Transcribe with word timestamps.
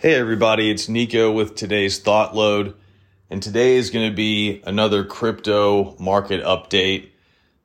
Hey, 0.00 0.14
everybody, 0.14 0.70
it's 0.70 0.88
Nico 0.88 1.32
with 1.32 1.56
today's 1.56 1.98
Thought 1.98 2.32
Load. 2.32 2.74
And 3.30 3.42
today 3.42 3.74
is 3.74 3.90
going 3.90 4.08
to 4.08 4.14
be 4.14 4.62
another 4.64 5.02
crypto 5.02 5.96
market 5.98 6.40
update. 6.44 7.08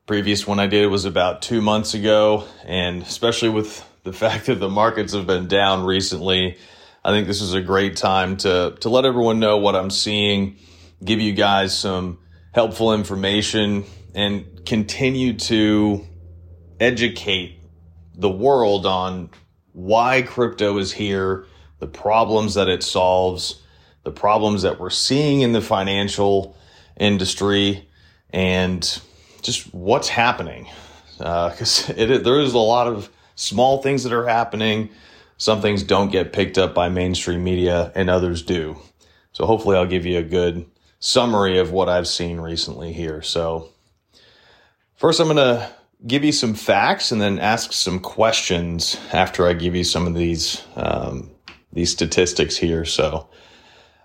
Previous 0.07 0.47
one 0.47 0.59
I 0.59 0.65
did 0.65 0.87
was 0.87 1.05
about 1.05 1.43
two 1.43 1.61
months 1.61 1.93
ago. 1.93 2.45
And 2.65 3.03
especially 3.03 3.49
with 3.49 3.87
the 4.01 4.13
fact 4.13 4.47
that 4.47 4.55
the 4.55 4.67
markets 4.67 5.13
have 5.13 5.27
been 5.27 5.47
down 5.47 5.85
recently, 5.85 6.57
I 7.05 7.11
think 7.11 7.27
this 7.27 7.39
is 7.39 7.53
a 7.53 7.61
great 7.61 7.97
time 7.97 8.37
to, 8.37 8.77
to 8.79 8.89
let 8.89 9.05
everyone 9.05 9.39
know 9.39 9.59
what 9.59 9.75
I'm 9.75 9.91
seeing, 9.91 10.57
give 11.05 11.21
you 11.21 11.33
guys 11.33 11.77
some 11.77 12.17
helpful 12.51 12.95
information, 12.95 13.83
and 14.15 14.65
continue 14.65 15.33
to 15.33 16.03
educate 16.79 17.59
the 18.15 18.31
world 18.31 18.87
on 18.87 19.29
why 19.73 20.23
crypto 20.23 20.79
is 20.79 20.91
here 20.91 21.45
the 21.83 21.89
problems 21.89 22.53
that 22.53 22.69
it 22.69 22.81
solves, 22.81 23.61
the 24.03 24.11
problems 24.11 24.61
that 24.61 24.79
we're 24.79 24.89
seeing 24.89 25.41
in 25.41 25.51
the 25.51 25.59
financial 25.59 26.55
industry, 26.97 27.85
and 28.29 29.01
just 29.41 29.73
what's 29.73 30.07
happening. 30.07 30.65
Because 31.17 31.89
uh, 31.89 31.93
there 32.23 32.39
is 32.39 32.53
a 32.53 32.57
lot 32.57 32.87
of 32.87 33.09
small 33.35 33.81
things 33.81 34.03
that 34.03 34.13
are 34.13 34.25
happening. 34.25 34.91
Some 35.35 35.59
things 35.59 35.83
don't 35.83 36.09
get 36.09 36.31
picked 36.31 36.57
up 36.57 36.73
by 36.73 36.87
mainstream 36.87 37.43
media, 37.43 37.91
and 37.95 38.09
others 38.09 38.43
do. 38.43 38.77
So 39.33 39.45
hopefully, 39.45 39.75
I'll 39.75 39.85
give 39.85 40.05
you 40.05 40.19
a 40.19 40.23
good 40.23 40.65
summary 41.01 41.59
of 41.59 41.73
what 41.73 41.89
I've 41.89 42.07
seen 42.07 42.39
recently 42.39 42.93
here. 42.93 43.21
So, 43.21 43.67
first, 44.95 45.19
I'm 45.19 45.27
going 45.27 45.35
to 45.35 45.69
give 46.07 46.23
you 46.23 46.31
some 46.31 46.53
facts 46.53 47.11
and 47.11 47.19
then 47.19 47.39
ask 47.39 47.73
some 47.73 47.99
questions 47.99 48.97
after 49.11 49.45
I 49.45 49.51
give 49.51 49.75
you 49.75 49.83
some 49.83 50.07
of 50.07 50.13
these 50.13 50.63
um, 50.77 51.32
these 51.73 51.91
statistics 51.91 52.55
here. 52.55 52.85
So 52.85 53.27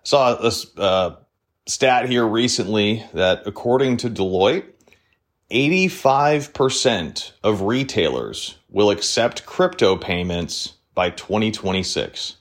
saw 0.03 0.35
a 0.35 0.81
uh, 0.81 1.17
stat 1.67 2.09
here 2.09 2.27
recently 2.27 3.05
that 3.13 3.43
according 3.47 3.99
to 3.99 4.11
Deloitte, 4.11 4.65
85% 5.51 7.33
of 7.43 7.63
retailers 7.63 8.59
will 8.69 8.91
accept 8.91 9.47
crypto 9.47 9.97
payments 9.97 10.75
by 10.95 11.11
2026. 11.11 12.37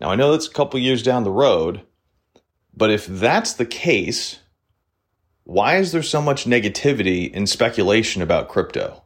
Now, 0.00 0.10
I 0.10 0.16
know 0.16 0.32
that's 0.32 0.46
a 0.46 0.52
couple 0.52 0.80
years 0.80 1.02
down 1.02 1.24
the 1.24 1.30
road, 1.30 1.82
but 2.74 2.90
if 2.90 3.06
that's 3.06 3.54
the 3.54 3.66
case, 3.66 4.40
why 5.44 5.76
is 5.76 5.92
there 5.92 6.02
so 6.02 6.22
much 6.22 6.46
negativity 6.46 7.30
and 7.34 7.48
speculation 7.48 8.22
about 8.22 8.48
crypto? 8.48 9.02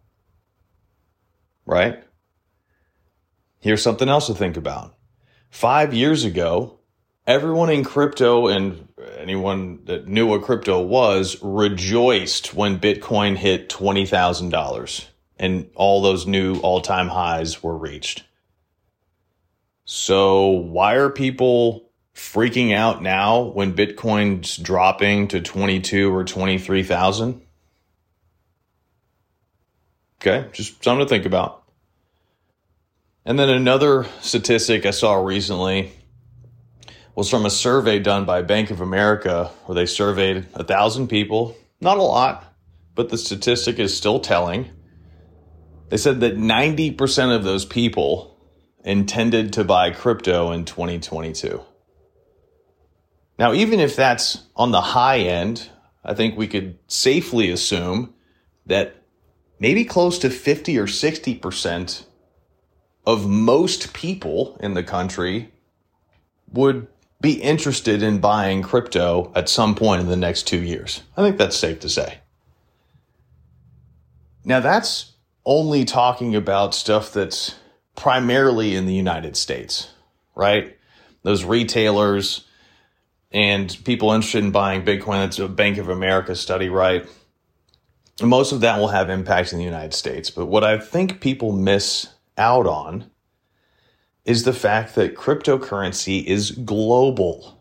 Right? 1.67 2.03
Here's 3.61 3.83
something 3.83 4.09
else 4.09 4.27
to 4.29 4.35
think 4.35 4.57
about. 4.57 4.95
Five 5.51 5.95
years 5.95 6.25
ago, 6.25 6.79
everyone 7.27 7.71
in 7.71 7.85
crypto 7.85 8.47
and 8.49 8.89
anyone 9.19 9.85
that 9.85 10.07
knew 10.07 10.27
what 10.27 10.43
crypto 10.43 10.81
was 10.81 11.37
rejoiced 11.43 12.55
when 12.55 12.79
Bitcoin 12.79 13.37
hit 13.37 13.69
$20,000 13.69 15.05
and 15.39 15.71
all 15.75 16.03
those 16.03 16.27
new 16.27 16.59
all 16.61 16.81
time 16.81 17.09
highs 17.09 17.63
were 17.63 17.77
reached. 17.77 18.25
So, 19.85 20.49
why 20.49 20.95
are 20.95 21.09
people 21.09 21.91
freaking 22.15 22.75
out 22.75 23.03
now 23.03 23.41
when 23.43 23.75
Bitcoin's 23.75 24.57
dropping 24.57 25.29
to 25.29 25.41
22 25.41 26.15
or 26.15 26.25
23,000? 26.25 27.41
Okay, 30.21 30.49
just 30.53 30.83
something 30.85 31.07
to 31.07 31.09
think 31.09 31.25
about. 31.25 31.63
And 33.29 33.39
then 33.39 33.51
another 33.51 34.07
statistic 34.23 34.87
I 34.87 34.91
saw 34.91 35.17
recently 35.17 35.93
was 37.15 37.29
from 37.29 37.45
a 37.45 37.51
survey 37.51 37.99
done 37.99 38.25
by 38.25 38.41
Bank 38.41 38.71
of 38.71 38.81
America 38.81 39.51
where 39.67 39.75
they 39.75 39.85
surveyed 39.85 40.47
a 40.55 40.65
thousand 40.65 41.09
people. 41.09 41.55
Not 41.79 41.99
a 41.99 42.03
lot, 42.03 42.43
but 42.95 43.11
the 43.11 43.19
statistic 43.19 43.79
is 43.79 43.95
still 43.95 44.19
telling. 44.19 44.71
They 45.91 45.99
said 45.99 46.21
that 46.21 46.39
90% 46.39 47.37
of 47.37 47.45
those 47.45 47.67
people 47.67 48.35
intended 48.83 49.53
to 49.53 49.63
buy 49.63 49.91
crypto 49.91 50.51
in 50.53 50.65
2022. 50.65 51.61
Now, 53.39 53.53
even 53.53 53.79
if 53.79 53.95
that's 53.95 54.43
on 54.57 54.71
the 54.71 54.81
high 54.81 55.19
end, 55.19 55.69
I 56.03 56.15
think 56.15 56.39
we 56.39 56.47
could 56.47 56.79
safely 56.87 57.51
assume 57.51 58.15
that 58.65 58.97
maybe 59.61 59.85
close 59.85 60.19
to 60.21 60.31
50 60.31 60.79
or 60.79 60.87
60% 60.87 62.05
of 63.09 63.27
most 63.27 63.95
people 63.95 64.59
in 64.61 64.75
the 64.75 64.83
country 64.83 65.51
would 66.53 66.87
be 67.23 67.41
interested 67.41 68.03
in 68.03 68.19
buying 68.19 68.61
crypto 68.61 69.33
at 69.35 69.49
some 69.49 69.75
point 69.75 70.03
in 70.03 70.09
the 70.09 70.17
next 70.17 70.47
two 70.47 70.63
years. 70.63 71.03
I 71.17 71.23
think 71.23 71.39
that's 71.39 71.57
safe 71.57 71.81
to 71.81 71.89
say. 71.89 72.19
Now, 74.45 74.61
that's 74.61 75.13
only 75.47 75.87
talking 75.87 76.37
about 76.37 76.75
stuff 76.75 77.11
that's 77.11 77.55
primarily 77.97 78.77
in 78.77 78.85
the 78.85 78.95
United 78.95 79.39
States, 79.39 79.89
right? 80.35 80.77
Those 81.23 81.45
retailers 81.45 82.45
and 83.33 83.75
people 83.87 84.13
interested 84.13 84.45
in 84.45 84.51
buying 84.51 84.85
Bitcoin. 84.85 85.25
That's 85.25 85.39
a 85.39 85.49
Bank 85.49 85.79
of 85.79 85.89
America 85.89 86.37
study, 86.37 86.69
right? 86.69 87.07
Most 88.21 88.53
of 88.53 88.61
that 88.61 88.79
will 88.79 88.89
have 88.89 89.09
impact 89.09 89.55
in 89.55 89.59
the 89.59 89.65
United 89.65 89.95
States. 89.95 90.29
But 90.29 90.45
what 90.45 90.63
I 90.63 90.79
think 90.79 91.23
people 91.23 91.53
miss 91.53 92.09
out 92.39 92.67
on 92.67 93.11
is 94.25 94.45
the 94.45 94.53
fact 94.53 94.95
that 94.95 95.15
cryptocurrency 95.15 96.25
is 96.25 96.51
global. 96.51 97.59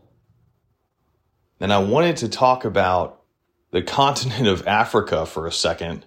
And 1.59 1.73
I 1.73 1.79
wanted 1.79 2.17
to 2.17 2.29
talk 2.29 2.65
about 2.65 3.23
the 3.71 3.81
continent 3.81 4.47
of 4.47 4.67
Africa 4.67 5.25
for 5.25 5.47
a 5.47 5.51
second 5.51 6.05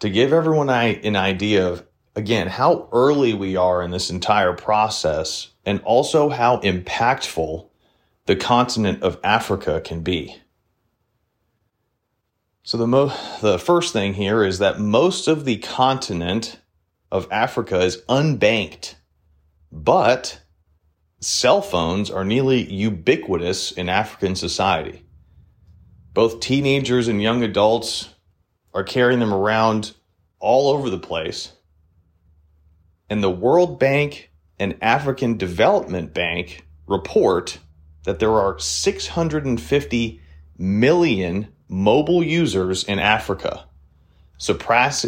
to 0.00 0.08
give 0.08 0.32
everyone 0.32 0.70
an 0.70 1.16
idea 1.16 1.66
of, 1.66 1.84
again, 2.14 2.46
how 2.46 2.88
early 2.92 3.34
we 3.34 3.56
are 3.56 3.82
in 3.82 3.90
this 3.90 4.10
entire 4.10 4.52
process 4.52 5.50
and 5.66 5.80
also 5.82 6.28
how 6.28 6.58
impactful 6.60 7.68
the 8.26 8.36
continent 8.36 9.02
of 9.02 9.18
Africa 9.24 9.80
can 9.80 10.02
be. 10.02 10.36
So 12.62 12.76
the 12.76 12.86
mo- 12.86 13.12
the 13.40 13.58
first 13.58 13.92
thing 13.92 14.14
here 14.14 14.44
is 14.44 14.58
that 14.58 14.78
most 14.78 15.26
of 15.26 15.46
the 15.46 15.56
continent 15.56 16.60
of 17.10 17.28
Africa 17.30 17.80
is 17.80 18.02
unbanked, 18.08 18.94
but 19.72 20.40
cell 21.20 21.62
phones 21.62 22.10
are 22.10 22.24
nearly 22.24 22.62
ubiquitous 22.72 23.72
in 23.72 23.88
African 23.88 24.36
society. 24.36 25.04
Both 26.12 26.40
teenagers 26.40 27.08
and 27.08 27.22
young 27.22 27.42
adults 27.42 28.08
are 28.74 28.84
carrying 28.84 29.20
them 29.20 29.32
around 29.32 29.94
all 30.38 30.68
over 30.68 30.90
the 30.90 30.98
place. 30.98 31.52
And 33.08 33.22
the 33.22 33.30
World 33.30 33.78
Bank 33.78 34.30
and 34.58 34.76
African 34.82 35.36
Development 35.36 36.12
Bank 36.12 36.66
report 36.86 37.58
that 38.04 38.18
there 38.18 38.32
are 38.32 38.58
650 38.58 40.20
million 40.58 41.48
mobile 41.68 42.22
users 42.22 42.84
in 42.84 42.98
Africa 42.98 43.67
surpass, 44.38 45.04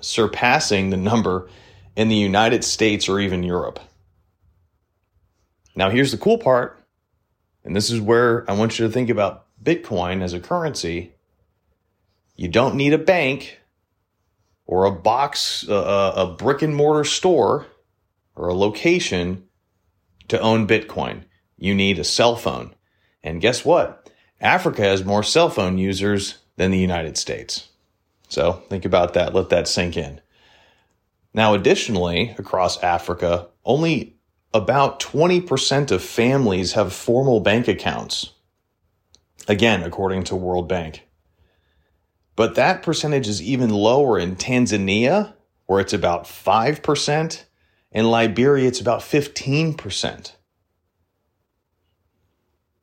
surpassing 0.00 0.90
the 0.90 0.96
number 0.96 1.48
in 1.96 2.08
the 2.08 2.16
United 2.16 2.64
States 2.64 3.08
or 3.08 3.20
even 3.20 3.42
Europe. 3.42 3.80
Now, 5.74 5.90
here's 5.90 6.12
the 6.12 6.18
cool 6.18 6.38
part, 6.38 6.82
and 7.64 7.76
this 7.76 7.90
is 7.90 8.00
where 8.00 8.48
I 8.50 8.54
want 8.54 8.78
you 8.78 8.86
to 8.86 8.92
think 8.92 9.10
about 9.10 9.46
Bitcoin 9.62 10.22
as 10.22 10.32
a 10.32 10.40
currency. 10.40 11.12
You 12.36 12.48
don't 12.48 12.76
need 12.76 12.92
a 12.92 12.98
bank 12.98 13.58
or 14.66 14.84
a 14.84 14.90
box, 14.90 15.68
uh, 15.68 16.12
a 16.16 16.26
brick 16.26 16.62
and 16.62 16.74
mortar 16.74 17.04
store 17.04 17.66
or 18.34 18.48
a 18.48 18.54
location 18.54 19.44
to 20.28 20.40
own 20.40 20.66
Bitcoin. 20.66 21.24
You 21.56 21.74
need 21.74 21.98
a 21.98 22.04
cell 22.04 22.36
phone. 22.36 22.74
And 23.22 23.40
guess 23.40 23.64
what? 23.64 24.10
Africa 24.40 24.82
has 24.82 25.04
more 25.04 25.22
cell 25.22 25.48
phone 25.48 25.78
users 25.78 26.38
than 26.56 26.70
the 26.70 26.78
United 26.78 27.16
States. 27.16 27.68
So 28.28 28.64
think 28.68 28.84
about 28.84 29.14
that. 29.14 29.34
Let 29.34 29.50
that 29.50 29.68
sink 29.68 29.96
in. 29.96 30.20
Now, 31.32 31.54
additionally, 31.54 32.34
across 32.38 32.82
Africa, 32.82 33.48
only 33.64 34.16
about 34.54 35.00
20% 35.00 35.90
of 35.90 36.02
families 36.02 36.72
have 36.72 36.92
formal 36.92 37.40
bank 37.40 37.68
accounts. 37.68 38.32
Again, 39.46 39.82
according 39.82 40.24
to 40.24 40.36
World 40.36 40.68
Bank. 40.68 41.06
But 42.36 42.54
that 42.54 42.82
percentage 42.82 43.28
is 43.28 43.42
even 43.42 43.70
lower 43.70 44.18
in 44.18 44.36
Tanzania, 44.36 45.34
where 45.66 45.80
it's 45.80 45.92
about 45.92 46.24
5%, 46.24 47.44
and 47.92 48.10
Liberia, 48.10 48.68
it's 48.68 48.80
about 48.80 49.00
15%. 49.00 50.32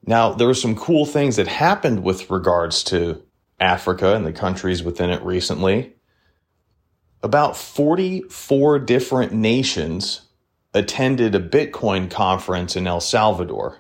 Now, 0.06 0.34
there 0.34 0.48
were 0.48 0.54
some 0.54 0.76
cool 0.76 1.06
things 1.06 1.38
that 1.38 1.48
happened 1.48 2.04
with 2.04 2.30
regards 2.30 2.84
to 2.86 3.24
Africa 3.60 4.16
and 4.16 4.26
the 4.26 4.34
countries 4.34 4.84
within 4.84 5.10
it 5.10 5.22
recently. 5.24 5.94
About 7.22 7.56
44 7.56 8.80
different 8.80 9.34
nations 9.34 10.22
attended 10.74 11.36
a 11.36 11.40
Bitcoin 11.40 12.10
conference 12.12 12.76
in 12.76 12.88
El 12.88 13.00
Salvador. 13.00 13.78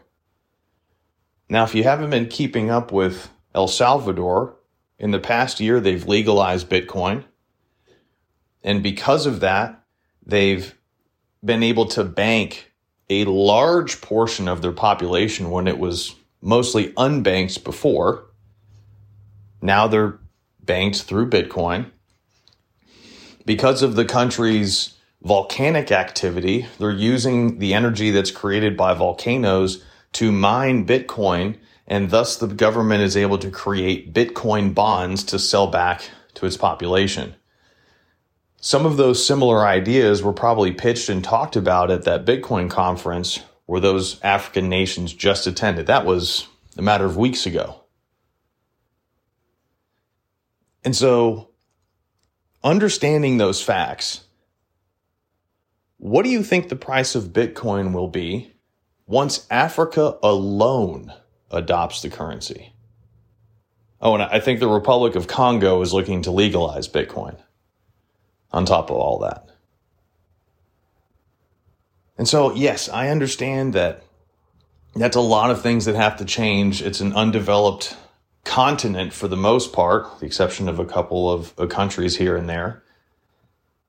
Now, 1.49 1.63
if 1.63 1.75
you 1.75 1.83
haven't 1.83 2.09
been 2.09 2.27
keeping 2.27 2.69
up 2.69 2.91
with 2.91 3.29
El 3.53 3.67
Salvador, 3.67 4.55
in 5.03 5.11
the 5.11 5.19
past 5.19 5.59
year, 5.59 5.81
they've 5.81 6.07
legalized 6.07 6.69
Bitcoin. 6.69 7.25
And 8.63 8.81
because 8.81 9.25
of 9.25 9.41
that, 9.41 9.83
they've 10.25 10.73
been 11.43 11.61
able 11.61 11.87
to 11.87 12.05
bank 12.05 12.71
a 13.09 13.25
large 13.25 13.99
portion 13.99 14.47
of 14.47 14.61
their 14.61 14.71
population 14.71 15.51
when 15.51 15.67
it 15.67 15.77
was 15.77 16.15
mostly 16.41 16.93
unbanked 16.93 17.65
before. 17.65 18.25
Now 19.63 19.87
they're 19.87 20.19
banked 20.59 21.03
through 21.03 21.29
Bitcoin. 21.29 21.89
Because 23.45 23.81
of 23.81 23.95
the 23.95 24.03
country's 24.03 24.97
volcanic 25.21 25.89
activity, 25.89 26.67
they're 26.79 26.91
using 26.91 27.59
the 27.59 27.73
energy 27.73 28.11
that's 28.11 28.29
created 28.29 28.75
by 28.75 28.93
volcanoes 28.93 29.81
to 30.13 30.33
mine 30.33 30.85
Bitcoin, 30.85 31.55
and 31.87 32.09
thus 32.09 32.35
the 32.35 32.47
government 32.47 33.03
is 33.03 33.15
able 33.15 33.37
to 33.37 33.49
create 33.49 34.13
Bitcoin 34.13 34.73
bonds 34.73 35.23
to 35.23 35.39
sell 35.39 35.67
back 35.67 36.09
to 36.33 36.45
its 36.45 36.57
population. 36.57 37.35
Some 38.57 38.85
of 38.85 38.97
those 38.97 39.25
similar 39.25 39.65
ideas 39.65 40.21
were 40.21 40.33
probably 40.33 40.73
pitched 40.73 41.07
and 41.07 41.23
talked 41.23 41.55
about 41.55 41.89
at 41.89 42.03
that 42.03 42.25
Bitcoin 42.25 42.69
conference 42.69 43.39
where 43.65 43.79
those 43.79 44.21
African 44.23 44.67
nations 44.67 45.13
just 45.13 45.47
attended. 45.47 45.87
That 45.87 46.05
was 46.05 46.49
a 46.77 46.81
matter 46.81 47.05
of 47.05 47.15
weeks 47.15 47.45
ago. 47.45 47.82
And 50.83 50.95
so, 50.95 51.49
understanding 52.63 53.37
those 53.37 53.61
facts, 53.61 54.25
what 55.97 56.23
do 56.23 56.29
you 56.29 56.43
think 56.43 56.67
the 56.67 56.75
price 56.75 57.15
of 57.15 57.25
Bitcoin 57.25 57.93
will 57.93 58.09
be 58.09 58.51
once 59.07 59.47
Africa 59.49 60.17
alone 60.21 61.13
adopts 61.49 62.01
the 62.01 62.09
currency? 62.09 62.73
Oh, 64.01 64.13
and 64.15 64.23
I 64.23 64.41
think 64.41 64.59
the 64.59 64.67
Republic 64.67 65.15
of 65.15 65.27
Congo 65.27 65.81
is 65.81 65.93
looking 65.93 66.23
to 66.23 66.31
legalize 66.31 66.89
Bitcoin 66.89 67.37
on 68.51 68.65
top 68.65 68.89
of 68.89 68.97
all 68.97 69.19
that. 69.19 69.49
And 72.17 72.27
so, 72.27 72.53
yes, 72.53 72.89
I 72.89 73.07
understand 73.07 73.73
that 73.73 74.03
that's 74.93 75.15
a 75.15 75.21
lot 75.21 75.51
of 75.51 75.61
things 75.61 75.85
that 75.85 75.95
have 75.95 76.17
to 76.17 76.25
change. 76.25 76.81
It's 76.81 76.99
an 76.99 77.13
undeveloped 77.13 77.95
continent 78.45 79.13
for 79.13 79.27
the 79.27 79.37
most 79.37 79.73
part, 79.73 80.19
the 80.19 80.25
exception 80.25 80.67
of 80.67 80.79
a 80.79 80.85
couple 80.85 81.31
of 81.31 81.53
uh, 81.57 81.65
countries 81.65 82.17
here 82.17 82.35
and 82.35 82.49
there. 82.49 82.83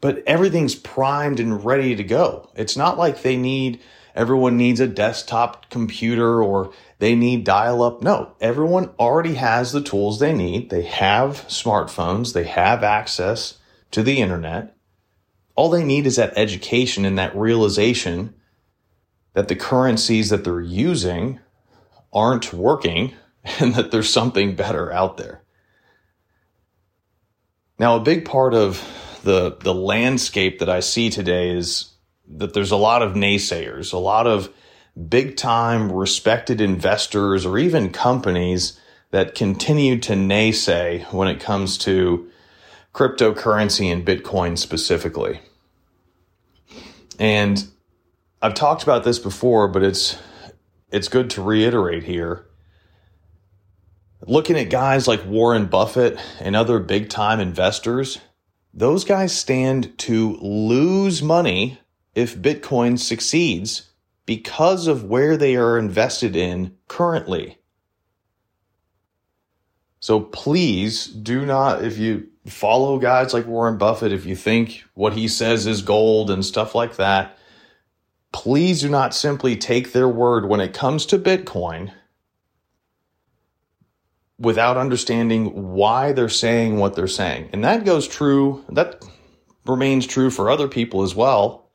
But 0.00 0.22
everything's 0.26 0.74
primed 0.74 1.40
and 1.40 1.64
ready 1.64 1.96
to 1.96 2.04
go. 2.04 2.50
It's 2.54 2.76
not 2.76 2.98
like 2.98 3.22
they 3.22 3.36
need, 3.36 3.80
everyone 4.14 4.56
needs 4.56 4.80
a 4.80 4.86
desktop 4.86 5.70
computer 5.70 6.42
or 6.42 6.72
they 6.98 7.14
need 7.14 7.44
dial 7.44 7.82
up. 7.82 8.02
No, 8.02 8.34
everyone 8.40 8.90
already 8.98 9.34
has 9.34 9.72
the 9.72 9.82
tools 9.82 10.18
they 10.18 10.32
need. 10.32 10.70
They 10.70 10.82
have 10.82 11.46
smartphones, 11.48 12.32
they 12.32 12.44
have 12.44 12.84
access 12.84 13.58
to 13.90 14.02
the 14.02 14.20
internet. 14.20 14.76
All 15.56 15.70
they 15.70 15.84
need 15.84 16.06
is 16.06 16.16
that 16.16 16.36
education 16.36 17.04
and 17.04 17.18
that 17.18 17.36
realization 17.36 18.34
that 19.34 19.48
the 19.48 19.56
currencies 19.56 20.30
that 20.30 20.44
they're 20.44 20.60
using 20.60 21.40
aren't 22.12 22.52
working 22.52 23.14
and 23.60 23.74
that 23.74 23.90
there's 23.90 24.10
something 24.10 24.54
better 24.54 24.92
out 24.92 25.16
there. 25.16 25.42
Now, 27.78 27.96
a 27.96 28.00
big 28.00 28.24
part 28.24 28.54
of 28.54 28.82
the, 29.24 29.56
the 29.60 29.74
landscape 29.74 30.60
that 30.60 30.68
I 30.68 30.80
see 30.80 31.10
today 31.10 31.50
is 31.50 31.92
that 32.28 32.54
there's 32.54 32.70
a 32.70 32.76
lot 32.76 33.02
of 33.02 33.14
naysayers, 33.14 33.92
a 33.92 33.98
lot 33.98 34.26
of 34.26 34.50
big 35.08 35.36
time 35.36 35.90
respected 35.90 36.60
investors 36.60 37.44
or 37.44 37.58
even 37.58 37.90
companies 37.90 38.80
that 39.10 39.34
continue 39.34 39.98
to 39.98 40.12
naysay 40.12 41.12
when 41.12 41.28
it 41.28 41.40
comes 41.40 41.78
to 41.78 42.30
cryptocurrency 42.92 43.92
and 43.92 44.06
Bitcoin 44.06 44.56
specifically. 44.56 45.40
And 47.18 47.66
I've 48.40 48.54
talked 48.54 48.82
about 48.82 49.04
this 49.04 49.18
before, 49.18 49.68
but 49.68 49.82
it's 49.82 50.18
it's 50.90 51.08
good 51.08 51.30
to 51.30 51.42
reiterate 51.42 52.04
here. 52.04 52.46
Looking 54.26 54.56
at 54.56 54.70
guys 54.70 55.06
like 55.06 55.26
Warren 55.26 55.66
Buffett 55.66 56.18
and 56.40 56.56
other 56.56 56.78
big 56.78 57.10
time 57.10 57.40
investors, 57.40 58.20
those 58.72 59.04
guys 59.04 59.36
stand 59.36 59.98
to 59.98 60.36
lose 60.38 61.22
money 61.22 61.78
if 62.14 62.36
Bitcoin 62.36 62.98
succeeds 62.98 63.90
because 64.24 64.86
of 64.86 65.04
where 65.04 65.36
they 65.36 65.56
are 65.56 65.78
invested 65.78 66.34
in 66.34 66.74
currently. 66.88 67.58
So 70.00 70.20
please 70.20 71.06
do 71.06 71.44
not, 71.44 71.84
if 71.84 71.98
you 71.98 72.28
follow 72.46 72.98
guys 72.98 73.34
like 73.34 73.46
Warren 73.46 73.76
Buffett, 73.76 74.12
if 74.12 74.24
you 74.24 74.36
think 74.36 74.84
what 74.94 75.12
he 75.12 75.28
says 75.28 75.66
is 75.66 75.82
gold 75.82 76.30
and 76.30 76.44
stuff 76.44 76.74
like 76.74 76.96
that, 76.96 77.38
please 78.32 78.80
do 78.80 78.88
not 78.88 79.14
simply 79.14 79.56
take 79.56 79.92
their 79.92 80.08
word 80.08 80.48
when 80.48 80.60
it 80.60 80.72
comes 80.72 81.04
to 81.06 81.18
Bitcoin 81.18 81.92
without 84.38 84.76
understanding 84.76 85.72
why 85.72 86.12
they're 86.12 86.28
saying 86.28 86.76
what 86.78 86.94
they're 86.94 87.06
saying. 87.06 87.50
And 87.52 87.64
that 87.64 87.84
goes 87.84 88.08
true, 88.08 88.64
that 88.68 89.04
remains 89.64 90.06
true 90.06 90.30
for 90.30 90.50
other 90.50 90.68
people 90.68 91.02
as 91.02 91.14
well. 91.14 91.70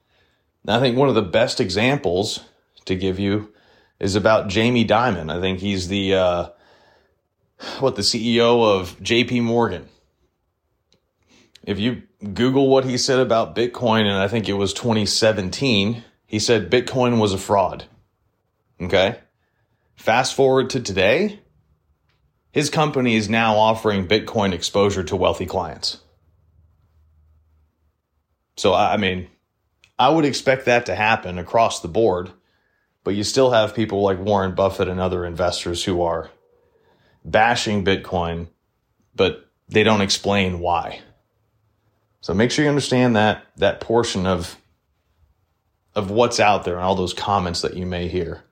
And 0.63 0.71
I 0.71 0.79
think 0.79 0.97
one 0.97 1.09
of 1.09 1.15
the 1.15 1.21
best 1.21 1.59
examples 1.61 2.41
to 2.85 2.95
give 2.95 3.19
you 3.19 3.53
is 3.99 4.15
about 4.15 4.49
Jamie 4.49 4.85
Dimon. 4.85 5.31
I 5.31 5.39
think 5.39 5.59
he's 5.59 5.87
the, 5.87 6.15
uh, 6.15 6.49
what 7.79 7.95
the 7.95 8.01
CEO 8.01 8.63
of 8.63 8.97
JP 8.99 9.43
Morgan. 9.43 9.87
If 11.63 11.79
you 11.79 12.03
Google 12.33 12.69
what 12.69 12.85
he 12.85 12.97
said 12.97 13.19
about 13.19 13.55
Bitcoin, 13.55 14.01
and 14.01 14.17
I 14.17 14.27
think 14.27 14.49
it 14.49 14.53
was 14.53 14.73
2017, 14.73 16.03
he 16.25 16.39
said 16.39 16.71
Bitcoin 16.71 17.19
was 17.19 17.33
a 17.33 17.37
fraud. 17.37 17.85
Okay. 18.81 19.19
Fast 19.95 20.33
forward 20.35 20.69
to 20.71 20.79
today, 20.79 21.41
his 22.51 22.69
company 22.69 23.15
is 23.15 23.29
now 23.29 23.57
offering 23.57 24.07
Bitcoin 24.07 24.53
exposure 24.53 25.03
to 25.03 25.15
wealthy 25.15 25.45
clients. 25.45 25.99
So, 28.57 28.73
I 28.73 28.97
mean, 28.97 29.29
I 29.97 30.09
would 30.09 30.25
expect 30.25 30.65
that 30.65 30.85
to 30.87 30.95
happen 30.95 31.37
across 31.37 31.81
the 31.81 31.87
board, 31.87 32.31
but 33.03 33.15
you 33.15 33.23
still 33.23 33.51
have 33.51 33.75
people 33.75 34.01
like 34.01 34.19
Warren 34.19 34.55
Buffett 34.55 34.87
and 34.87 34.99
other 34.99 35.25
investors 35.25 35.83
who 35.83 36.01
are 36.01 36.29
bashing 37.23 37.85
Bitcoin, 37.85 38.47
but 39.15 39.47
they 39.67 39.83
don't 39.83 40.01
explain 40.01 40.59
why. 40.59 41.01
So 42.21 42.33
make 42.33 42.51
sure 42.51 42.63
you 42.63 42.69
understand 42.69 43.15
that 43.15 43.45
that 43.57 43.79
portion 43.79 44.25
of 44.25 44.57
of 45.95 46.11
what's 46.11 46.39
out 46.39 46.63
there 46.63 46.75
and 46.75 46.83
all 46.83 46.95
those 46.95 47.13
comments 47.13 47.61
that 47.61 47.75
you 47.75 47.85
may 47.85 48.07
hear. 48.07 48.43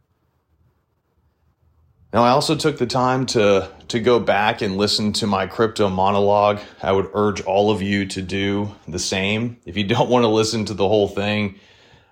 Now 2.17 2.23
I 2.23 2.31
also 2.31 2.55
took 2.55 2.79
the 2.79 2.87
time 2.87 3.27
to 3.27 3.69
to 3.89 3.99
go 3.99 4.19
back 4.19 4.63
and 4.63 4.75
listen 4.75 5.13
to 5.13 5.27
my 5.27 5.45
crypto 5.45 5.87
monologue. 5.87 6.59
I 6.81 6.91
would 6.91 7.11
urge 7.13 7.41
all 7.41 7.69
of 7.69 7.83
you 7.83 8.07
to 8.07 8.23
do 8.23 8.73
the 8.87 8.97
same. 8.97 9.57
If 9.67 9.77
you 9.77 9.83
don't 9.83 10.09
want 10.09 10.23
to 10.23 10.27
listen 10.27 10.65
to 10.65 10.73
the 10.73 10.87
whole 10.87 11.07
thing, 11.07 11.59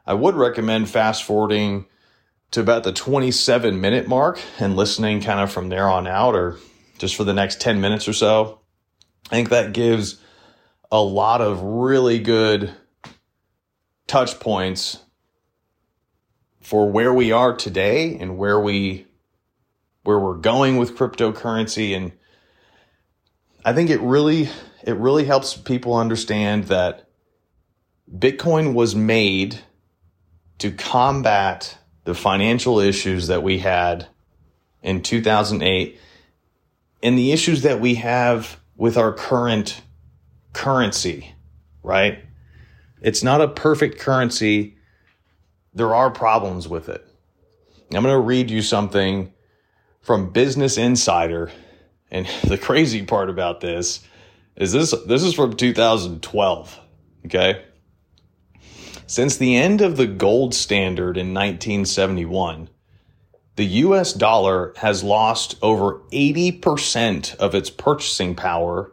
I 0.05 0.13
would 0.13 0.35
recommend 0.35 0.91
fast 0.91 1.23
forwarding 1.23 1.87
to 2.51 2.61
about 2.61 2.83
the 2.83 2.93
27 2.93 3.81
minute 3.81 4.07
mark 4.07 4.39
and 4.59 4.75
listening 4.75 5.21
kind 5.21 5.39
of 5.39 5.51
from 5.51 5.69
there 5.69 5.89
on 5.89 6.05
out 6.05 6.35
or 6.35 6.59
just 6.99 7.15
for 7.15 7.23
the 7.23 7.33
next 7.33 7.59
10 7.59 7.81
minutes 7.81 8.07
or 8.07 8.13
so. 8.13 8.59
I 9.31 9.35
think 9.37 9.49
that 9.49 9.73
gives 9.73 10.21
a 10.91 11.01
lot 11.01 11.41
of 11.41 11.63
really 11.63 12.19
good 12.19 12.71
touch 14.05 14.39
points 14.39 14.99
for 16.61 16.91
where 16.91 17.11
we 17.11 17.31
are 17.31 17.55
today 17.55 18.19
and 18.19 18.37
where 18.37 18.59
we 18.59 19.07
where 20.05 20.19
we're 20.19 20.35
going 20.35 20.77
with 20.77 20.95
cryptocurrency 20.95 21.95
and 21.95 22.11
I 23.65 23.73
think 23.73 23.89
it 23.89 23.99
really 24.01 24.49
it 24.83 24.95
really 24.97 25.25
helps 25.25 25.57
people 25.57 25.95
understand 25.95 26.65
that 26.65 27.09
Bitcoin 28.15 28.75
was 28.75 28.95
made 28.95 29.59
to 30.59 30.71
combat 30.71 31.79
the 32.03 32.13
financial 32.13 32.79
issues 32.79 33.27
that 33.27 33.41
we 33.41 33.57
had 33.57 34.07
in 34.83 35.01
2008 35.01 35.99
and 37.01 37.17
the 37.17 37.31
issues 37.31 37.63
that 37.63 37.81
we 37.81 37.95
have 37.95 38.59
with 38.77 38.97
our 38.97 39.11
current 39.11 39.81
currency, 40.53 41.33
right? 41.81 42.19
It's 43.01 43.23
not 43.23 43.41
a 43.41 43.47
perfect 43.47 43.97
currency. 43.99 44.77
There 45.73 45.95
are 45.95 46.11
problems 46.11 46.67
with 46.67 46.89
it. 46.89 47.05
I'm 47.91 48.03
going 48.03 48.13
to 48.13 48.19
read 48.19 48.51
you 48.51 48.61
something 48.61 49.33
from 50.05 50.29
Business 50.29 50.77
Insider. 50.77 51.51
And 52.11 52.27
the 52.43 52.57
crazy 52.57 53.03
part 53.03 53.29
about 53.29 53.59
this 53.59 54.01
is 54.55 54.71
this 54.71 54.95
this 55.05 55.23
is 55.23 55.33
from 55.33 55.55
2012, 55.55 56.79
okay? 57.25 57.65
Since 59.07 59.37
the 59.37 59.57
end 59.57 59.81
of 59.81 59.97
the 59.97 60.07
gold 60.07 60.53
standard 60.53 61.17
in 61.17 61.33
1971, 61.33 62.69
the 63.55 63.65
US 63.65 64.13
dollar 64.13 64.73
has 64.77 65.03
lost 65.03 65.57
over 65.61 65.99
80% 66.11 67.35
of 67.35 67.53
its 67.53 67.69
purchasing 67.69 68.35
power 68.35 68.91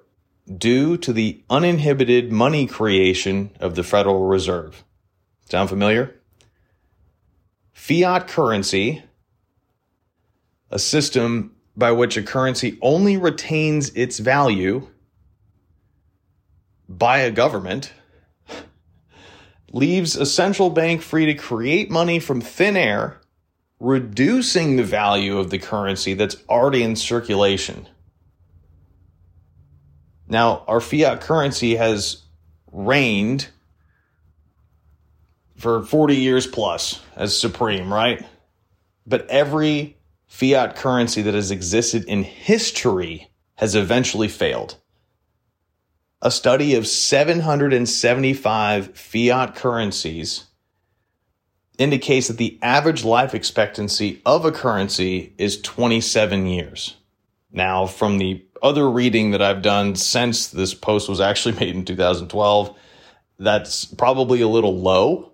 due 0.58 0.96
to 0.98 1.12
the 1.12 1.42
uninhibited 1.48 2.32
money 2.32 2.66
creation 2.66 3.50
of 3.60 3.74
the 3.74 3.82
Federal 3.82 4.26
Reserve. 4.26 4.84
Sound 5.48 5.68
familiar? 5.68 6.14
Fiat 7.72 8.28
currency, 8.28 9.02
a 10.72 10.78
system 10.78 11.54
by 11.76 11.92
which 11.92 12.16
a 12.16 12.22
currency 12.22 12.78
only 12.82 13.16
retains 13.16 13.90
its 13.90 14.18
value 14.18 14.88
by 16.88 17.18
a 17.18 17.30
government, 17.30 17.92
leaves 19.72 20.16
a 20.16 20.26
central 20.26 20.70
bank 20.70 21.00
free 21.00 21.26
to 21.26 21.34
create 21.34 21.90
money 21.90 22.18
from 22.18 22.40
thin 22.40 22.76
air 22.76 23.20
reducing 23.80 24.76
the 24.76 24.84
value 24.84 25.38
of 25.38 25.50
the 25.50 25.58
currency 25.58 26.14
that's 26.14 26.36
already 26.48 26.82
in 26.82 26.94
circulation. 26.94 27.88
Now, 30.28 30.64
our 30.68 30.80
fiat 30.80 31.20
currency 31.20 31.74
has 31.76 32.22
reigned 32.70 33.48
for 35.56 35.82
40 35.82 36.16
years 36.16 36.46
plus 36.46 37.02
as 37.16 37.38
supreme, 37.38 37.92
right? 37.92 38.24
But 39.06 39.26
every 39.28 39.96
fiat 40.32 40.74
currency 40.74 41.20
that 41.20 41.34
has 41.34 41.50
existed 41.50 42.06
in 42.06 42.24
history 42.24 43.30
has 43.56 43.74
eventually 43.74 44.28
failed. 44.28 44.78
A 46.22 46.30
study 46.30 46.74
of 46.74 46.86
775 46.86 48.96
fiat 48.96 49.54
currencies 49.54 50.44
indicates 51.76 52.28
that 52.28 52.38
the 52.38 52.58
average 52.62 53.04
life 53.04 53.34
expectancy 53.34 54.22
of 54.24 54.46
a 54.46 54.52
currency 54.52 55.34
is 55.36 55.60
27 55.60 56.46
years. 56.46 56.96
Now, 57.52 57.84
from 57.84 58.16
the 58.16 58.42
other 58.62 58.90
reading 58.90 59.32
that 59.32 59.42
I've 59.42 59.60
done 59.60 59.96
since 59.96 60.46
this 60.46 60.72
post 60.72 61.10
was 61.10 61.20
actually 61.20 61.54
made 61.60 61.76
in 61.76 61.84
2012, 61.84 62.74
that's 63.38 63.84
probably 63.84 64.40
a 64.40 64.48
little 64.48 64.78
low. 64.78 65.32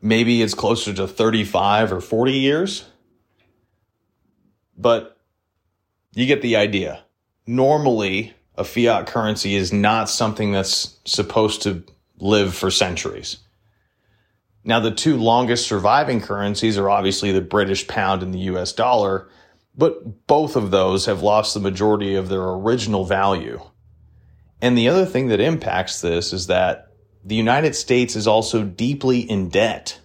Maybe 0.00 0.40
it's 0.40 0.54
closer 0.54 0.94
to 0.94 1.08
35 1.08 1.92
or 1.92 2.00
40 2.00 2.32
years. 2.32 2.84
But 4.80 5.18
you 6.14 6.26
get 6.26 6.40
the 6.40 6.56
idea. 6.56 7.04
Normally, 7.46 8.34
a 8.56 8.64
fiat 8.64 9.06
currency 9.06 9.54
is 9.54 9.72
not 9.72 10.08
something 10.08 10.52
that's 10.52 10.98
supposed 11.04 11.62
to 11.62 11.84
live 12.18 12.54
for 12.54 12.70
centuries. 12.70 13.38
Now, 14.64 14.80
the 14.80 14.90
two 14.90 15.16
longest 15.16 15.66
surviving 15.66 16.20
currencies 16.20 16.78
are 16.78 16.88
obviously 16.88 17.30
the 17.32 17.40
British 17.40 17.86
pound 17.88 18.22
and 18.22 18.32
the 18.32 18.50
US 18.54 18.72
dollar, 18.72 19.28
but 19.76 20.26
both 20.26 20.56
of 20.56 20.70
those 20.70 21.06
have 21.06 21.22
lost 21.22 21.54
the 21.54 21.60
majority 21.60 22.14
of 22.14 22.28
their 22.28 22.42
original 22.42 23.04
value. 23.04 23.60
And 24.62 24.76
the 24.76 24.88
other 24.88 25.06
thing 25.06 25.28
that 25.28 25.40
impacts 25.40 26.00
this 26.00 26.32
is 26.32 26.46
that 26.46 26.88
the 27.24 27.34
United 27.34 27.74
States 27.74 28.16
is 28.16 28.26
also 28.26 28.64
deeply 28.64 29.20
in 29.20 29.48
debt, 29.50 30.00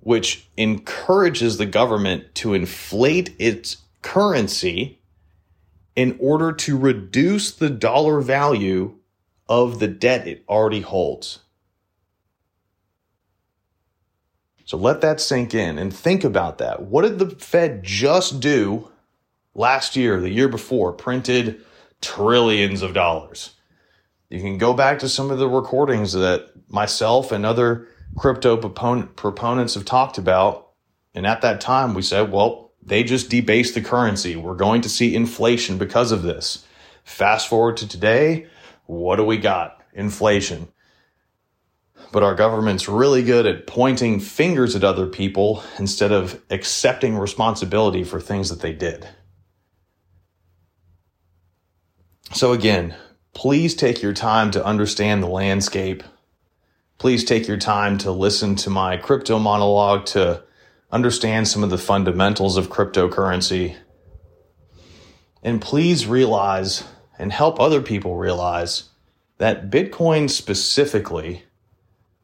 which 0.00 0.48
encourages 0.56 1.58
the 1.58 1.66
government 1.66 2.34
to 2.34 2.54
inflate 2.54 3.34
its 3.38 3.78
currency 4.02 5.00
in 5.94 6.16
order 6.20 6.52
to 6.52 6.78
reduce 6.78 7.52
the 7.52 7.70
dollar 7.70 8.20
value 8.20 8.96
of 9.48 9.78
the 9.78 9.88
debt 9.88 10.26
it 10.26 10.44
already 10.48 10.80
holds. 10.80 11.40
So 14.64 14.76
let 14.76 15.00
that 15.00 15.20
sink 15.20 15.52
in 15.52 15.78
and 15.78 15.92
think 15.92 16.22
about 16.22 16.58
that. 16.58 16.82
What 16.82 17.02
did 17.02 17.18
the 17.18 17.30
Fed 17.30 17.82
just 17.82 18.38
do 18.38 18.88
last 19.52 19.96
year, 19.96 20.20
the 20.20 20.30
year 20.30 20.48
before? 20.48 20.92
Printed 20.92 21.60
trillions 22.00 22.80
of 22.80 22.94
dollars. 22.94 23.50
You 24.28 24.40
can 24.40 24.58
go 24.58 24.72
back 24.72 25.00
to 25.00 25.08
some 25.08 25.32
of 25.32 25.38
the 25.38 25.48
recordings 25.48 26.12
that 26.12 26.52
myself 26.68 27.32
and 27.32 27.44
other 27.44 27.88
crypto 28.16 28.56
proponents 28.56 29.74
have 29.74 29.84
talked 29.84 30.18
about. 30.18 30.68
And 31.14 31.26
at 31.26 31.42
that 31.42 31.60
time, 31.60 31.94
we 31.94 32.02
said, 32.02 32.30
well, 32.30 32.72
they 32.82 33.02
just 33.02 33.30
debased 33.30 33.74
the 33.74 33.80
currency. 33.80 34.36
We're 34.36 34.54
going 34.54 34.82
to 34.82 34.88
see 34.88 35.14
inflation 35.14 35.78
because 35.78 36.12
of 36.12 36.22
this. 36.22 36.66
Fast 37.04 37.48
forward 37.48 37.76
to 37.78 37.88
today, 37.88 38.46
what 38.86 39.16
do 39.16 39.24
we 39.24 39.36
got? 39.38 39.82
Inflation 39.92 40.68
but 42.12 42.22
our 42.22 42.34
government's 42.34 42.88
really 42.88 43.22
good 43.22 43.46
at 43.46 43.66
pointing 43.66 44.20
fingers 44.20 44.74
at 44.74 44.84
other 44.84 45.06
people 45.06 45.62
instead 45.78 46.12
of 46.12 46.40
accepting 46.50 47.16
responsibility 47.16 48.04
for 48.04 48.20
things 48.20 48.48
that 48.48 48.60
they 48.60 48.72
did. 48.72 49.08
So, 52.32 52.52
again, 52.52 52.94
please 53.32 53.74
take 53.74 54.02
your 54.02 54.12
time 54.12 54.50
to 54.52 54.64
understand 54.64 55.22
the 55.22 55.28
landscape. 55.28 56.02
Please 57.00 57.24
take 57.24 57.48
your 57.48 57.56
time 57.56 57.96
to 57.96 58.12
listen 58.12 58.56
to 58.56 58.68
my 58.68 58.98
crypto 58.98 59.38
monologue 59.38 60.04
to 60.04 60.44
understand 60.92 61.48
some 61.48 61.64
of 61.64 61.70
the 61.70 61.78
fundamentals 61.78 62.58
of 62.58 62.68
cryptocurrency. 62.68 63.74
And 65.42 65.62
please 65.62 66.06
realize 66.06 66.84
and 67.18 67.32
help 67.32 67.58
other 67.58 67.80
people 67.80 68.16
realize 68.16 68.90
that 69.38 69.70
Bitcoin 69.70 70.28
specifically 70.28 71.44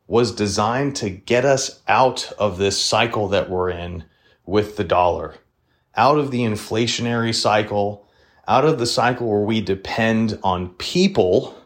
was 0.07 0.35
designed 0.35 0.95
to 0.97 1.09
get 1.09 1.47
us 1.47 1.81
out 1.89 2.31
of 2.39 2.59
this 2.59 2.79
cycle 2.79 3.29
that 3.29 3.49
we're 3.49 3.71
in 3.71 4.05
with 4.45 4.77
the 4.77 4.85
dollar, 4.85 5.37
out 5.95 6.19
of 6.19 6.31
the 6.31 6.41
inflationary 6.41 7.35
cycle, 7.35 8.07
out 8.47 8.67
of 8.67 8.79
the 8.79 8.85
cycle 8.85 9.27
where 9.27 9.41
we 9.41 9.63
depend 9.63 10.39
on 10.43 10.69
people 10.75 11.57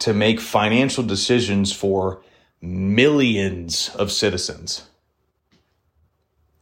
to 0.00 0.12
make 0.12 0.40
financial 0.40 1.04
decisions 1.04 1.72
for 1.72 2.22
millions 2.60 3.90
of 3.94 4.12
citizens. 4.12 4.88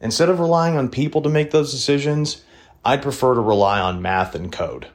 Instead 0.01 0.29
of 0.29 0.39
relying 0.39 0.77
on 0.77 0.89
people 0.89 1.23
to 1.23 1.29
make 1.29 1.51
those 1.51 1.73
decisions, 1.73 2.45
I'd 2.85 3.03
prefer 3.03 3.35
to 3.35 3.41
rely 3.41 3.81
on 3.81 4.01
math 4.01 4.35
and 4.35 4.53
code 4.53 4.89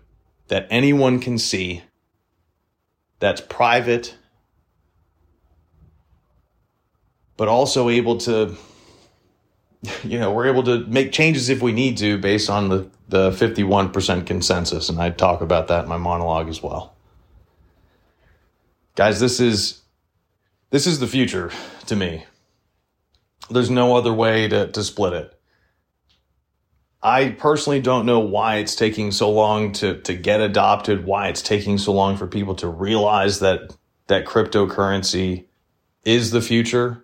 that 0.47 0.67
anyone 0.69 1.19
can 1.19 1.37
see, 1.37 1.83
that's 3.19 3.41
private 3.41 4.15
but 7.37 7.47
also 7.47 7.89
able 7.89 8.17
to 8.17 8.55
you 10.03 10.19
know 10.19 10.31
we're 10.31 10.47
able 10.47 10.63
to 10.63 10.85
make 10.85 11.11
changes 11.11 11.49
if 11.49 11.61
we 11.61 11.71
need 11.71 11.97
to 11.97 12.17
based 12.17 12.49
on 12.49 12.69
the 12.69 12.89
the 13.09 13.31
51% 13.31 14.25
consensus 14.25 14.89
and 14.89 14.99
I 14.99 15.09
talk 15.09 15.41
about 15.41 15.67
that 15.67 15.83
in 15.83 15.89
my 15.89 15.97
monologue 15.97 16.47
as 16.47 16.63
well. 16.63 16.95
Guys, 18.95 19.19
this 19.19 19.39
is 19.39 19.81
this 20.69 20.85
is 20.85 20.99
the 20.99 21.07
future 21.07 21.51
to 21.87 21.95
me. 21.95 22.25
There's 23.49 23.71
no 23.71 23.95
other 23.95 24.13
way 24.13 24.47
to, 24.47 24.71
to 24.71 24.83
split 24.83 25.13
it. 25.13 25.39
I 27.01 27.29
personally 27.29 27.81
don't 27.81 28.05
know 28.05 28.19
why 28.19 28.57
it's 28.57 28.75
taking 28.75 29.11
so 29.11 29.29
long 29.31 29.71
to, 29.73 29.99
to 30.01 30.13
get 30.13 30.41
adopted, 30.41 31.05
why 31.05 31.27
it's 31.27 31.41
taking 31.41 31.77
so 31.77 31.91
long 31.91 32.15
for 32.17 32.27
people 32.27 32.55
to 32.55 32.67
realize 32.67 33.39
that 33.39 33.75
that 34.07 34.25
cryptocurrency 34.25 35.45
is 36.05 36.31
the 36.31 36.41
future. 36.41 37.03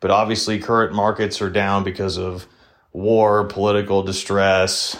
But 0.00 0.10
obviously, 0.10 0.58
current 0.58 0.92
markets 0.92 1.40
are 1.40 1.50
down 1.50 1.84
because 1.84 2.18
of 2.18 2.46
war, 2.92 3.44
political 3.44 4.02
distress, 4.02 4.98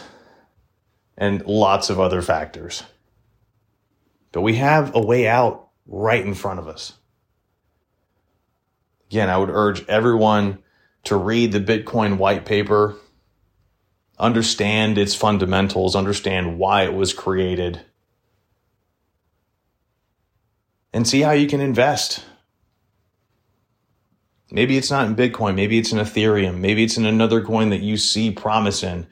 and 1.19 1.45
lots 1.47 1.91
of 1.91 1.99
other 2.01 2.23
factors. 2.23 2.85
But 4.37 4.43
we 4.43 4.57
have 4.57 4.95
a 4.95 5.01
way 5.01 5.27
out 5.27 5.71
right 5.87 6.23
in 6.23 6.35
front 6.35 6.61
of 6.61 6.69
us. 6.69 6.93
Again, 9.09 9.31
I 9.31 9.39
would 9.39 9.49
urge 9.49 9.89
everyone 9.89 10.59
to 11.05 11.17
read 11.17 11.53
the 11.53 11.59
Bitcoin 11.59 12.19
white 12.19 12.45
paper, 12.45 12.97
understand 14.19 14.99
its 14.99 15.15
fundamentals, 15.15 15.97
understand 15.97 16.59
why 16.59 16.83
it 16.83 16.93
was 16.93 17.15
created, 17.15 17.81
and 20.93 21.09
see 21.09 21.23
how 21.23 21.31
you 21.31 21.47
can 21.47 21.63
invest 21.63 22.23
Maybe 24.51 24.77
it's 24.77 24.91
not 24.91 25.07
in 25.07 25.17
Bitcoin. 25.17 25.55
Maybe 25.55 25.79
it's 25.79 25.93
in 25.93 25.99
Ethereum. 25.99 26.59
Maybe 26.59 26.85
it's 26.85 26.99
in 26.99 27.07
another 27.07 27.43
coin 27.43 27.71
that 27.71 27.81
you 27.81 27.97
see 27.97 28.31
promise 28.31 28.83
in. 28.83 29.07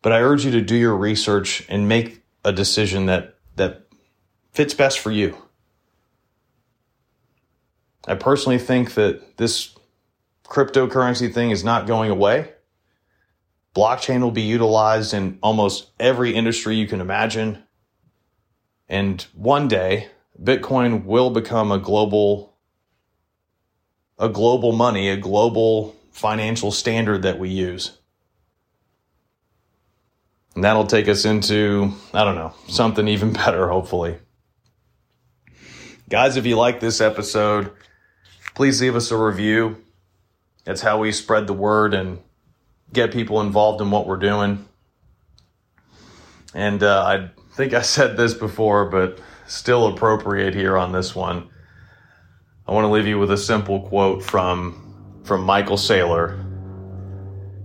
But 0.00 0.12
I 0.12 0.22
urge 0.22 0.46
you 0.46 0.50
to 0.52 0.62
do 0.62 0.74
your 0.74 0.96
research 0.96 1.66
and 1.68 1.88
make 1.88 2.22
a 2.42 2.52
decision 2.52 3.04
that, 3.06 3.36
that 3.56 3.85
fits 4.56 4.72
best 4.72 4.98
for 4.98 5.10
you. 5.10 5.36
I 8.08 8.14
personally 8.14 8.58
think 8.58 8.94
that 8.94 9.36
this 9.36 9.74
cryptocurrency 10.44 11.32
thing 11.32 11.50
is 11.50 11.62
not 11.62 11.86
going 11.86 12.10
away. 12.10 12.52
Blockchain 13.74 14.22
will 14.22 14.30
be 14.30 14.42
utilized 14.42 15.12
in 15.12 15.38
almost 15.42 15.90
every 16.00 16.34
industry 16.34 16.76
you 16.76 16.86
can 16.86 17.02
imagine. 17.02 17.64
And 18.88 19.20
one 19.34 19.68
day, 19.68 20.08
Bitcoin 20.42 21.04
will 21.04 21.28
become 21.28 21.70
a 21.70 21.78
global 21.78 22.54
a 24.18 24.30
global 24.30 24.72
money, 24.72 25.10
a 25.10 25.16
global 25.18 25.94
financial 26.10 26.72
standard 26.72 27.20
that 27.20 27.38
we 27.38 27.50
use. 27.50 27.98
And 30.54 30.64
that'll 30.64 30.86
take 30.86 31.06
us 31.06 31.26
into, 31.26 31.92
I 32.14 32.24
don't 32.24 32.36
know, 32.36 32.54
something 32.66 33.06
even 33.08 33.32
better, 33.44 33.68
hopefully. 33.68 34.16
Guys, 36.08 36.36
if 36.36 36.46
you 36.46 36.56
like 36.56 36.78
this 36.78 37.00
episode, 37.00 37.72
please 38.54 38.80
leave 38.80 38.94
us 38.94 39.10
a 39.10 39.16
review. 39.16 39.82
That's 40.62 40.80
how 40.80 41.00
we 41.00 41.10
spread 41.10 41.48
the 41.48 41.52
word 41.52 41.94
and 41.94 42.20
get 42.92 43.12
people 43.12 43.40
involved 43.40 43.80
in 43.80 43.90
what 43.90 44.06
we're 44.06 44.16
doing. 44.16 44.68
And 46.54 46.80
uh, 46.84 47.02
I 47.02 47.30
think 47.54 47.74
I 47.74 47.82
said 47.82 48.16
this 48.16 48.34
before, 48.34 48.88
but 48.88 49.18
still 49.48 49.88
appropriate 49.88 50.54
here 50.54 50.76
on 50.76 50.92
this 50.92 51.12
one. 51.12 51.50
I 52.68 52.72
want 52.72 52.84
to 52.84 52.92
leave 52.92 53.08
you 53.08 53.18
with 53.18 53.32
a 53.32 53.36
simple 53.36 53.80
quote 53.80 54.22
from 54.22 55.22
from 55.24 55.42
Michael 55.42 55.76
Saylor. 55.76 56.40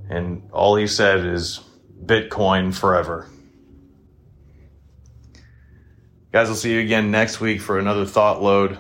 And 0.10 0.50
all 0.51 0.75
he 0.75 0.88
said 0.88 1.24
is 1.24 1.60
Bitcoin 2.05 2.74
forever. 2.74 3.29
Guys, 6.31 6.47
I'll 6.47 6.55
see 6.55 6.73
you 6.73 6.79
again 6.79 7.11
next 7.11 7.41
week 7.41 7.59
for 7.59 7.77
another 7.77 8.05
thought 8.05 8.41
load. 8.41 8.79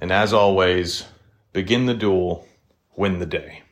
And 0.00 0.10
as 0.10 0.32
always, 0.32 1.04
begin 1.52 1.86
the 1.86 1.94
duel, 1.94 2.48
win 2.96 3.20
the 3.20 3.26
day. 3.26 3.62